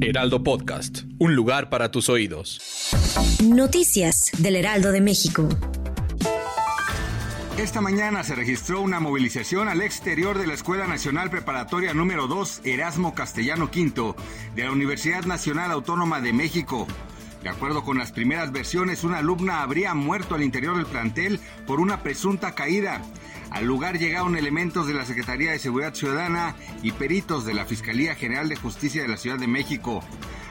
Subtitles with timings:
[0.00, 2.60] Heraldo Podcast, un lugar para tus oídos.
[3.42, 5.48] Noticias del Heraldo de México.
[7.56, 12.62] Esta mañana se registró una movilización al exterior de la Escuela Nacional Preparatoria número 2
[12.64, 14.14] Erasmo Castellano V
[14.54, 16.86] de la Universidad Nacional Autónoma de México.
[17.42, 21.80] De acuerdo con las primeras versiones, una alumna habría muerto al interior del plantel por
[21.80, 23.02] una presunta caída.
[23.50, 28.14] Al lugar llegaron elementos de la Secretaría de Seguridad Ciudadana y peritos de la Fiscalía
[28.14, 30.02] General de Justicia de la Ciudad de México.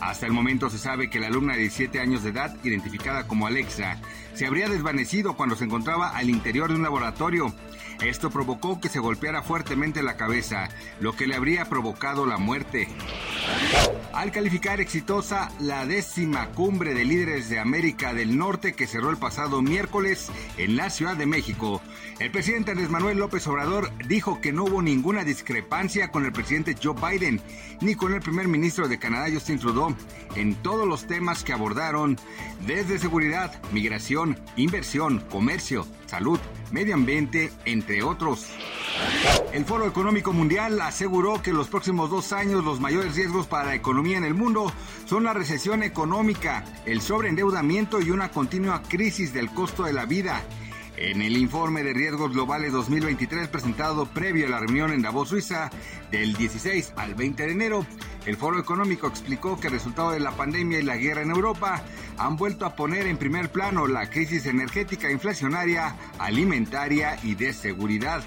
[0.00, 3.46] Hasta el momento se sabe que la alumna de 17 años de edad, identificada como
[3.46, 3.98] Alexa,
[4.34, 7.52] se habría desvanecido cuando se encontraba al interior de un laboratorio.
[8.00, 10.68] Esto provocó que se golpeara fuertemente la cabeza,
[11.00, 12.88] lo que le habría provocado la muerte.
[14.12, 19.18] Al calificar exitosa la décima cumbre de líderes de América del Norte que cerró el
[19.18, 21.82] pasado miércoles en la Ciudad de México,
[22.18, 26.74] el presidente Andrés Manuel López Obrador dijo que no hubo ninguna discrepancia con el presidente
[26.82, 27.42] Joe Biden
[27.82, 29.94] ni con el primer ministro de Canadá Justin Trudeau
[30.34, 32.18] en todos los temas que abordaron,
[32.66, 36.40] desde seguridad, migración, inversión, comercio, salud,
[36.72, 38.46] medio ambiente, entre otros.
[39.52, 43.68] El Foro Económico Mundial aseguró que en los próximos dos años los mayores riesgos para
[43.68, 44.70] la economía en el mundo
[45.06, 50.42] son la recesión económica, el sobreendeudamiento y una continua crisis del costo de la vida.
[50.98, 55.70] En el informe de riesgos globales 2023 presentado previo a la reunión en Davos, Suiza,
[56.10, 57.86] del 16 al 20 de enero,
[58.24, 61.82] el Foro Económico explicó que el resultado de la pandemia y la guerra en Europa
[62.16, 68.22] han vuelto a poner en primer plano la crisis energética, inflacionaria, alimentaria y de seguridad.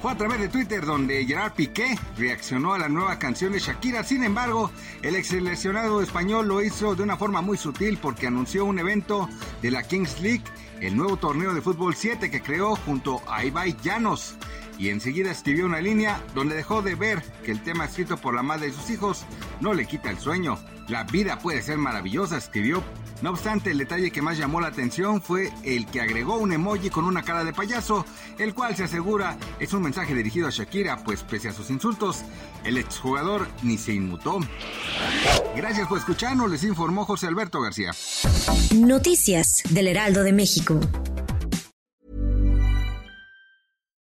[0.00, 4.04] Fue a través de Twitter donde Gerard Piqué reaccionó a la nueva canción de Shakira.
[4.04, 4.70] Sin embargo,
[5.02, 9.28] el ex seleccionado español lo hizo de una forma muy sutil porque anunció un evento
[9.60, 10.44] de la Kings League,
[10.80, 14.36] el nuevo torneo de fútbol 7 que creó junto a Ibai Llanos.
[14.78, 18.44] Y enseguida escribió una línea donde dejó de ver que el tema escrito por la
[18.44, 19.24] madre de sus hijos
[19.60, 20.58] no le quita el sueño.
[20.86, 22.84] La vida puede ser maravillosa, escribió.
[23.20, 26.88] No obstante, el detalle que más llamó la atención fue el que agregó un emoji
[26.88, 28.04] con una cara de payaso,
[28.38, 32.22] el cual se asegura es un mensaje dirigido a Shakira, pues pese a sus insultos,
[32.64, 34.38] el exjugador ni se inmutó.
[35.56, 37.92] Gracias por escucharnos, les informó José Alberto García.
[38.74, 40.78] Noticias del Heraldo de México.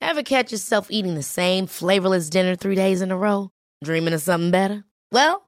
[0.00, 3.50] Ever catch yourself eating the same flavorless dinner three days in a row?
[3.84, 4.84] Dreaming of something better?
[5.12, 5.47] Well,